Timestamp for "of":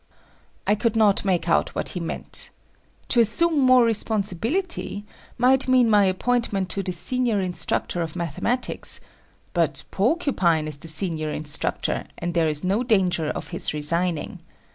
8.01-8.15, 13.29-13.49